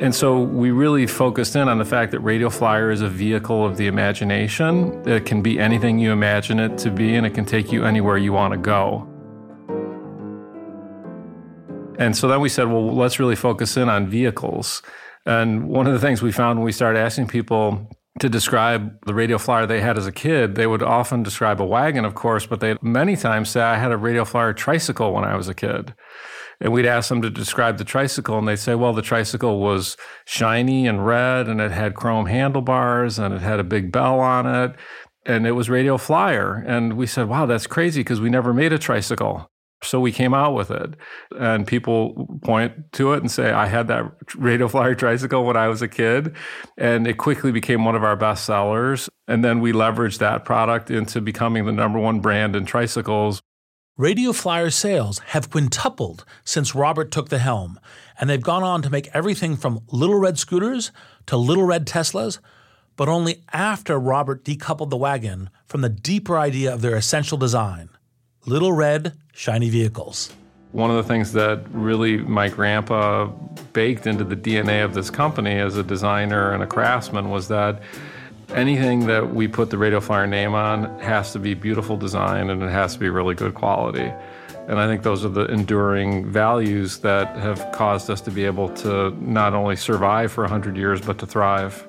[0.00, 3.66] And so we really focused in on the fact that Radio Flyer is a vehicle
[3.66, 5.06] of the imagination.
[5.06, 8.16] It can be anything you imagine it to be, and it can take you anywhere
[8.16, 9.09] you want to go.
[12.00, 14.80] And so then we said, well, let's really focus in on vehicles.
[15.26, 17.90] And one of the things we found when we started asking people
[18.20, 21.64] to describe the radio flyer they had as a kid, they would often describe a
[21.64, 25.24] wagon, of course, but they many times say, I had a radio flyer tricycle when
[25.24, 25.94] I was a kid.
[26.58, 29.98] And we'd ask them to describe the tricycle, and they'd say, well, the tricycle was
[30.24, 34.46] shiny and red, and it had chrome handlebars, and it had a big bell on
[34.46, 34.74] it,
[35.26, 36.64] and it was Radio Flyer.
[36.66, 39.49] And we said, wow, that's crazy because we never made a tricycle.
[39.82, 40.94] So we came out with it.
[41.38, 44.04] And people point to it and say, I had that
[44.36, 46.34] Radio Flyer tricycle when I was a kid.
[46.76, 49.08] And it quickly became one of our best sellers.
[49.26, 53.40] And then we leveraged that product into becoming the number one brand in tricycles.
[53.96, 57.78] Radio Flyer sales have quintupled since Robert took the helm,
[58.18, 60.90] and they've gone on to make everything from little red scooters
[61.26, 62.38] to little red Teslas,
[62.96, 67.90] but only after Robert decoupled the wagon from the deeper idea of their essential design
[68.46, 70.32] little red, shiny vehicles.
[70.72, 73.26] One of the things that really my grandpa
[73.72, 77.82] baked into the DNA of this company as a designer and a craftsman was that
[78.54, 82.62] anything that we put the Radio Flyer name on has to be beautiful design and
[82.62, 84.12] it has to be really good quality.
[84.68, 88.68] And I think those are the enduring values that have caused us to be able
[88.76, 91.86] to not only survive for 100 years, but to thrive.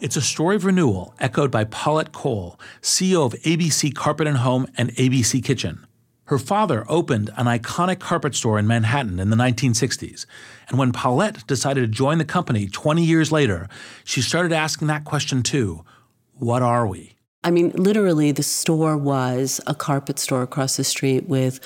[0.00, 4.66] It's a story of renewal echoed by Paulette Cole, CEO of ABC Carpet and Home
[4.74, 5.86] and ABC Kitchen.
[6.24, 10.24] Her father opened an iconic carpet store in Manhattan in the 1960s.
[10.68, 13.68] And when Paulette decided to join the company 20 years later,
[14.02, 15.84] she started asking that question too
[16.32, 17.16] What are we?
[17.44, 21.60] I mean, literally, the store was a carpet store across the street with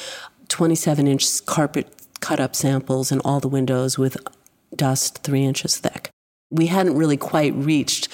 [0.48, 1.86] 27 inch carpet
[2.18, 4.16] cut up samples in all the windows with
[4.74, 5.93] dust three inches thick.
[6.54, 8.08] We hadn't really quite reached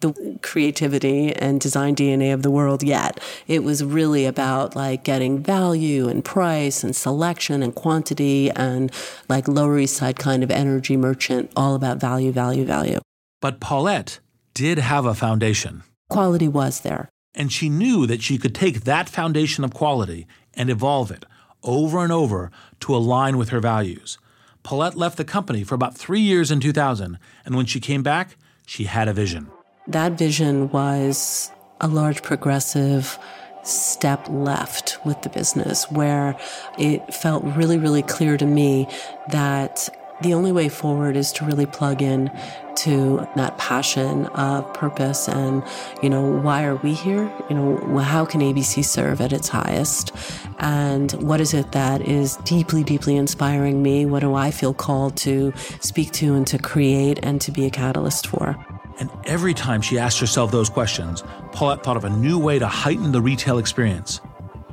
[0.00, 3.20] the creativity and design DNA of the world yet.
[3.46, 8.90] It was really about like getting value and price and selection and quantity and
[9.28, 12.98] like Lower East Side kind of energy merchant, all about value, value, value.
[13.40, 14.20] But Paulette
[14.54, 15.82] did have a foundation.
[16.08, 17.10] Quality was there.
[17.34, 21.26] And she knew that she could take that foundation of quality and evolve it
[21.62, 24.18] over and over to align with her values.
[24.62, 28.36] Paulette left the company for about three years in 2000, and when she came back,
[28.66, 29.48] she had a vision.
[29.88, 31.50] That vision was
[31.80, 33.18] a large progressive
[33.64, 36.36] step left with the business where
[36.78, 38.88] it felt really, really clear to me
[39.30, 39.88] that
[40.22, 42.30] the only way forward is to really plug in
[42.76, 45.62] to that passion of purpose and
[46.02, 47.30] you know why are we here?
[47.50, 50.12] You know how can abc serve at its highest?
[50.58, 54.06] And what is it that is deeply deeply inspiring me?
[54.06, 57.70] What do i feel called to speak to and to create and to be a
[57.70, 58.56] catalyst for?
[58.98, 62.66] And every time she asked herself those questions, Paulette thought of a new way to
[62.66, 64.20] heighten the retail experience.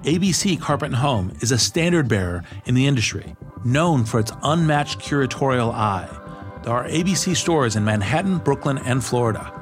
[0.04, 4.99] ABC Carpet and Home is a standard bearer in the industry, known for its unmatched
[4.99, 6.07] curatorial eye.
[6.64, 9.53] There are ABC stores in Manhattan, Brooklyn, and Florida.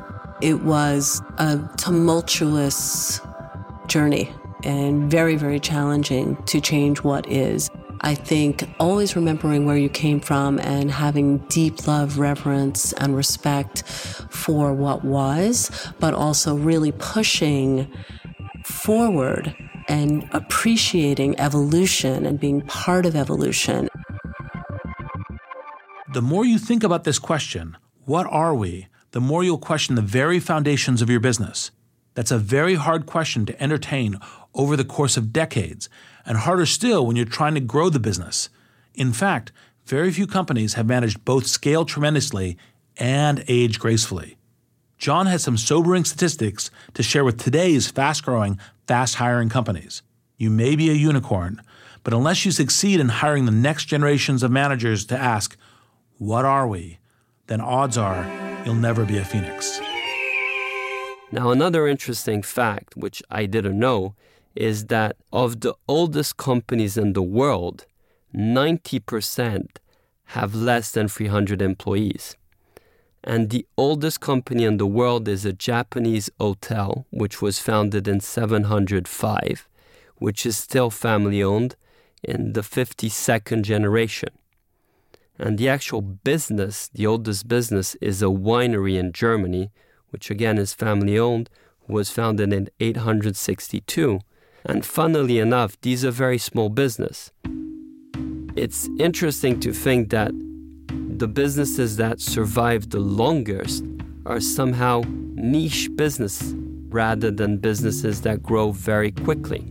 [0.41, 3.21] It was a tumultuous
[3.87, 4.31] journey
[4.63, 7.69] and very, very challenging to change what is.
[8.01, 13.83] I think always remembering where you came from and having deep love, reverence, and respect
[14.29, 17.91] for what was, but also really pushing
[18.63, 19.55] forward
[19.87, 23.87] and appreciating evolution and being part of evolution.
[26.13, 30.01] The more you think about this question, what are we, the more you'll question the
[30.01, 31.71] very foundations of your business.
[32.13, 34.19] That's a very hard question to entertain
[34.53, 35.89] over the course of decades,
[36.25, 38.49] and harder still when you're trying to grow the business.
[38.95, 39.51] In fact,
[39.85, 42.57] very few companies have managed both scale tremendously
[42.97, 44.37] and age gracefully.
[44.97, 50.01] John has some sobering statistics to share with today's fast growing, fast hiring companies.
[50.37, 51.61] You may be a unicorn,
[52.03, 55.57] but unless you succeed in hiring the next generations of managers to ask,
[56.17, 56.99] What are we?
[57.47, 58.25] then odds are
[58.65, 59.79] you'll never be a phoenix.
[61.31, 64.15] Now, another interesting fact, which I didn't know,
[64.55, 67.85] is that of the oldest companies in the world,
[68.35, 69.67] 90%
[70.31, 72.35] have less than 300 employees.
[73.27, 78.21] And the oldest company in the world is a Japanese hotel, which was founded in
[78.21, 79.67] 705,
[80.15, 81.75] which is still family owned
[82.23, 84.29] in the 52nd generation.
[85.37, 89.71] And the actual business, the oldest business, is a winery in Germany,
[90.09, 91.49] which again is family owned,
[91.85, 94.21] was founded in 862.
[94.63, 97.31] And funnily enough, these are very small business.
[98.55, 100.31] It's interesting to think that
[101.17, 103.83] the businesses that survive the longest
[104.27, 105.01] are somehow
[105.33, 106.53] niche business
[106.89, 109.65] rather than businesses that grow very quickly.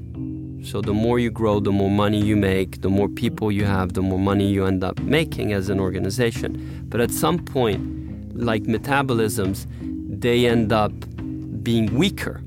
[0.65, 3.93] So the more you grow, the more money you make, the more people you have,
[3.93, 6.85] the more money you end up making as an organization.
[6.89, 9.69] But at some point, like metabolisms,
[10.21, 10.93] they end up
[11.63, 12.43] being weaker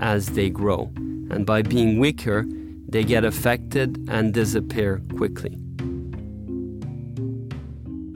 [0.00, 0.90] as they grow.
[1.30, 2.46] And by being weaker,
[2.88, 5.58] they get affected and disappear quickly.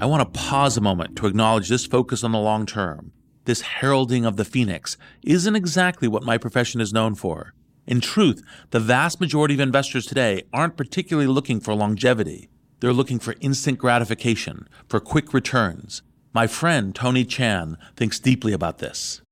[0.03, 3.13] I want to pause a moment to acknowledge this focus on the long term.
[3.45, 7.55] This heralding of the phoenix isn't exactly what my profession is known for.
[7.87, 12.49] In truth, the vast majority of investors today aren't particularly looking for longevity.
[12.81, 16.03] They're looking for instant gratification, for quick returns.
[16.33, 19.23] My friend Tony Tjan thinks deeply about this.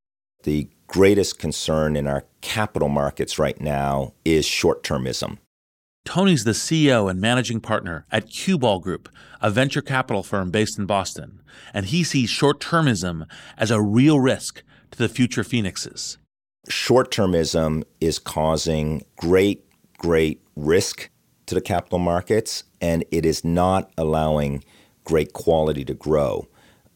[0.45, 5.39] The greatest concern in our capital markets right now is short termism.
[6.05, 9.09] Tony's the CEO and managing partner at Cue Ball Group,
[9.41, 11.41] a venture capital firm based in Boston,
[11.73, 13.27] and he sees short termism
[13.57, 16.19] as a real risk to the future phoenixes
[16.69, 19.65] short termism is causing great,
[19.99, 21.11] great risk
[21.47, 24.63] to the capital markets, and it is not allowing
[25.05, 26.47] great quality to grow.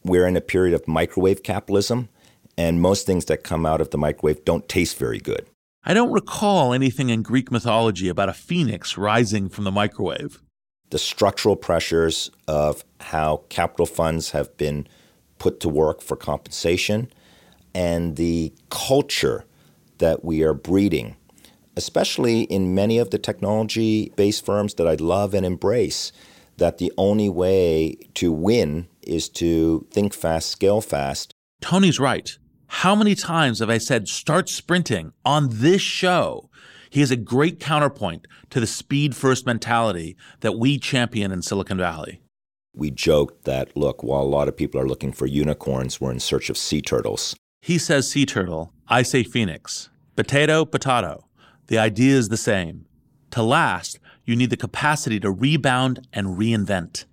[0.03, 2.09] We're in a period of microwave capitalism,
[2.57, 5.45] and most things that come out of the microwave don't taste very good.
[5.87, 10.41] I don't recall anything in Greek mythology about a phoenix rising from the microwave.
[10.89, 14.87] The structural pressures of how capital funds have been
[15.37, 17.11] put to work for compensation
[17.75, 19.45] and the culture
[19.99, 21.17] that we are breeding,
[21.77, 26.11] especially in many of the technology based firms that I love and embrace,
[26.57, 31.31] that the only way to win is to think fast, scale fast.
[31.61, 32.35] Tony's right.
[32.67, 36.49] How many times have I said, start sprinting on this show?
[36.89, 41.77] He is a great counterpoint to the speed first mentality that we champion in Silicon
[41.77, 42.21] Valley.
[42.73, 46.19] We joked that, look, while a lot of people are looking for unicorns, we're in
[46.19, 47.35] search of sea turtles.
[47.61, 49.89] He says sea turtle, I say phoenix.
[50.15, 51.27] Potato, potato.
[51.67, 52.85] The idea is the same.
[53.31, 57.05] To last, you need the capacity to rebound and reinvent.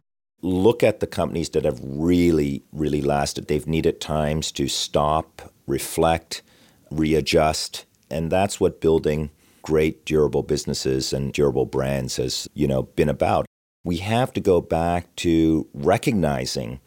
[0.43, 3.47] Look at the companies that have really, really lasted.
[3.47, 6.43] They've needed times to stop, reflect,
[6.90, 9.30] readjust, and that's what building
[9.62, 13.47] great durable businesses and durable brands has, you know, been about.
[13.84, 16.80] We have to go back to recognizing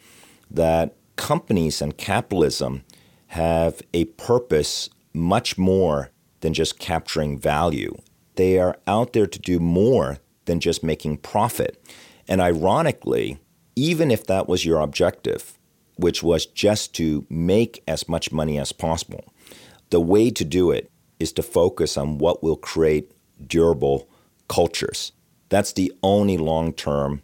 [0.52, 2.84] that companies and capitalism
[3.28, 7.96] have a purpose much more than just capturing value.
[8.36, 11.82] They are out there to do more than just making profit.
[12.28, 13.40] And ironically,
[13.76, 15.58] even if that was your objective,
[15.96, 19.34] which was just to make as much money as possible,
[19.90, 23.12] the way to do it is to focus on what will create
[23.46, 24.10] durable
[24.48, 25.12] cultures.
[25.50, 27.22] That's the only long term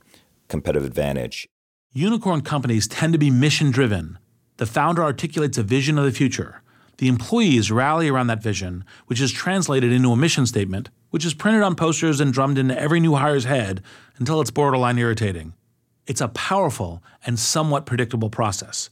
[0.47, 1.47] competitive advantage.
[1.93, 4.17] Unicorn companies tend to be mission driven.
[4.57, 6.61] The founder articulates a vision of the future.
[6.97, 11.33] The employees rally around that vision, which is translated into a mission statement, which is
[11.33, 13.81] printed on posters and drummed into every new hire's head
[14.17, 15.53] until it's borderline irritating.
[16.07, 18.89] It's a powerful and somewhat predictable process.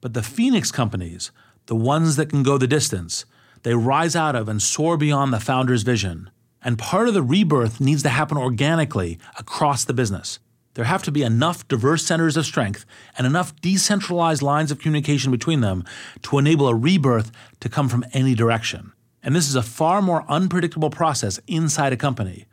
[0.00, 1.30] But the Phoenix companies,
[1.66, 3.24] the ones that can go the distance,
[3.62, 6.30] they rise out of and soar beyond the founder's vision.
[6.62, 10.38] And part of the rebirth needs to happen organically across the business.
[10.74, 12.84] There have to be enough diverse centers of strength
[13.16, 15.84] and enough decentralized lines of communication between them
[16.22, 18.92] to enable a rebirth to come from any direction.
[19.22, 22.44] And this is a far more unpredictable process inside a company.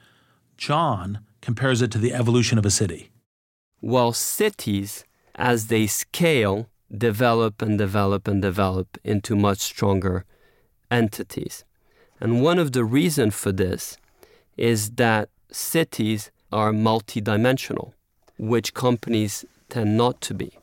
[0.57, 3.11] John compares it to the evolution of a city.
[3.85, 5.03] Well, cities,
[5.35, 10.23] as they scale, develop and develop and develop into much stronger
[10.89, 11.65] entities.
[12.17, 13.97] And one of the reasons for this
[14.55, 17.91] is that cities are multidimensional
[18.37, 20.53] which companies tend not to be.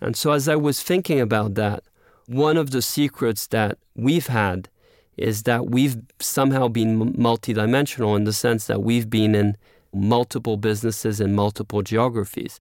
[0.00, 1.84] And so, as I was thinking about that,
[2.26, 4.68] One of the secrets that we've had
[5.16, 9.56] is that we've somehow been multidimensional in the sense that we've been in
[9.94, 12.60] multiple businesses in multiple geographies.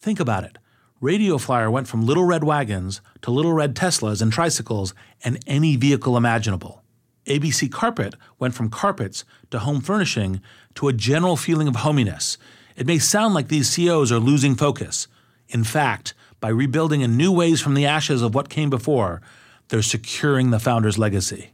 [0.00, 0.58] Think about it.
[1.00, 5.76] Radio Flyer went from little red wagons to little red Teslas and tricycles and any
[5.76, 6.82] vehicle imaginable.
[7.26, 10.40] ABC Carpet went from carpets to home furnishing
[10.74, 12.38] to a general feeling of hominess.
[12.76, 15.06] It may sound like these CEOs are losing focus.
[15.48, 19.20] In fact, by rebuilding in new ways from the ashes of what came before,
[19.68, 21.50] they're securing the founder's legacy.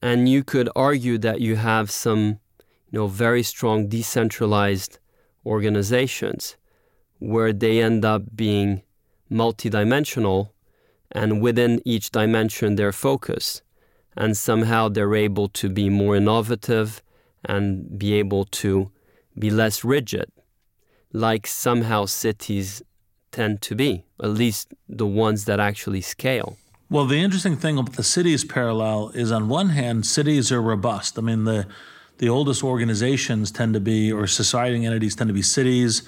[0.00, 2.38] And you could argue that you have some,
[2.90, 4.98] you know, very strong decentralized
[5.44, 6.56] organizations
[7.18, 8.82] where they end up being
[9.30, 10.50] multidimensional
[11.12, 13.62] and within each dimension their focus
[14.16, 17.02] and somehow they're able to be more innovative
[17.44, 18.90] and be able to
[19.38, 20.30] be less rigid
[21.12, 22.82] like somehow cities
[23.30, 26.56] tend to be at least the ones that actually scale.
[26.90, 31.18] Well the interesting thing about the cities parallel is on one hand cities are robust.
[31.18, 31.66] I mean the
[32.18, 36.02] the oldest organizations tend to be or society entities tend to be cities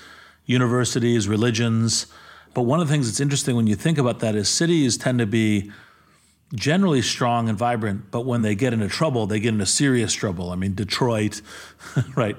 [0.46, 2.06] universities religions
[2.54, 5.18] but one of the things that's interesting when you think about that is cities tend
[5.20, 5.70] to be
[6.54, 10.50] generally strong and vibrant, but when they get into trouble, they get into serious trouble.
[10.50, 11.42] I mean, Detroit,
[12.16, 12.36] right?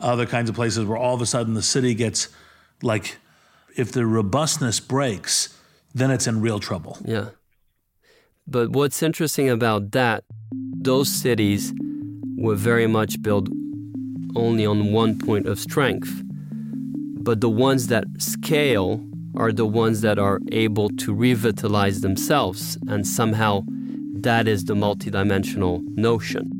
[0.00, 2.28] Other kinds of places where all of a sudden the city gets
[2.82, 3.18] like,
[3.76, 5.58] if the robustness breaks,
[5.94, 6.98] then it's in real trouble.
[7.04, 7.30] Yeah.
[8.46, 11.72] But what's interesting about that, those cities
[12.36, 13.48] were very much built
[14.34, 16.22] only on one point of strength.
[17.22, 19.04] But the ones that scale
[19.36, 23.64] are the ones that are able to revitalize themselves, and somehow
[24.22, 26.50] that is the multidimensional notion.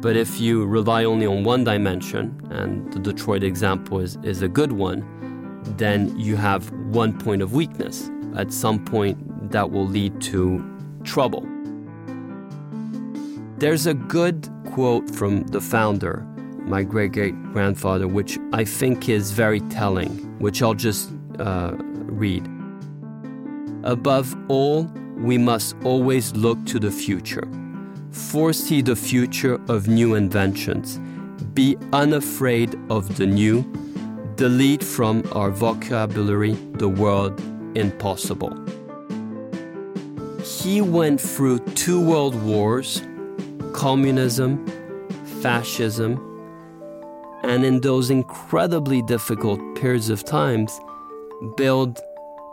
[0.00, 4.48] But if you rely only on one dimension, and the Detroit example is, is a
[4.48, 5.04] good one,
[5.76, 8.10] then you have one point of weakness.
[8.36, 10.64] At some point, that will lead to
[11.02, 11.46] trouble.
[13.58, 16.24] There's a good quote from the founder,
[16.58, 22.48] my great great grandfather, which I think is very telling, which I'll just uh, read.
[23.82, 24.84] Above all,
[25.16, 27.48] we must always look to the future.
[28.12, 31.00] Foresee the future of new inventions.
[31.52, 33.64] Be unafraid of the new.
[34.36, 37.34] Delete from our vocabulary the word
[37.76, 38.56] impossible.
[40.44, 43.02] He went through two world wars,
[43.78, 44.66] communism,
[45.40, 46.18] fascism,
[47.44, 50.80] and in those incredibly difficult periods of times,
[51.56, 52.00] build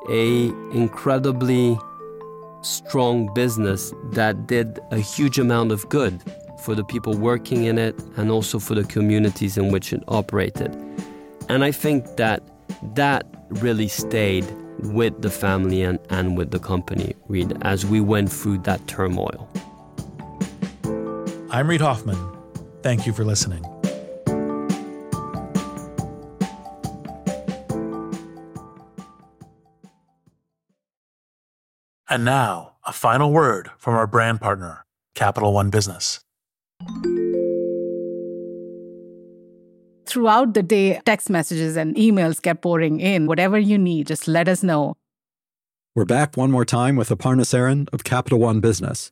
[0.08, 1.80] a incredibly
[2.62, 6.22] strong business that did a huge amount of good
[6.60, 10.76] for the people working in it and also for the communities in which it operated.
[11.50, 12.44] And I think that
[12.94, 14.46] that really stayed
[14.94, 19.50] with the family and, and with the company, Reid, as we went through that turmoil.
[21.50, 22.18] I'm Reid Hoffman.
[22.82, 23.64] Thank you for listening.
[32.10, 34.86] And now, a final word from our brand partner,
[35.16, 36.20] Capital One Business.
[40.08, 43.26] Throughout the day, text messages and emails kept pouring in.
[43.26, 44.96] Whatever you need, just let us know.
[45.94, 49.12] We're back one more time with Aparna Saran of Capital One Business.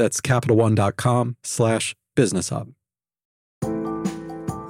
[0.00, 2.72] That's CapitalOne.com slash business hub.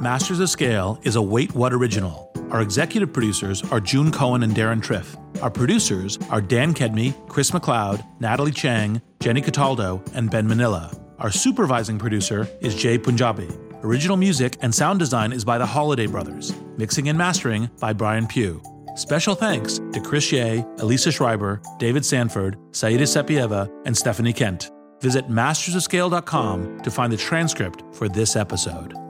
[0.00, 2.32] Masters of Scale is a Wait What original.
[2.50, 5.16] Our executive producers are June Cohen and Deron Triff.
[5.40, 10.92] Our producers are Dan Kedmey, Chris McLeod, Natalie Chang, Jenny Cataldo, and Ben Manila.
[11.20, 13.48] Our supervising producer is Jai Punjabi.
[13.84, 16.52] Original music and sound design is by the Holiday Brothers.
[16.76, 18.60] Mixing and mastering by Brian Pugh.
[18.96, 24.72] Special thanks to Chris Ye, Elisa Schreiber, David Sanford, Saida Sapieva, and Stephanie Kent.
[25.00, 29.09] Visit mastersofscale.com to find the transcript for this episode.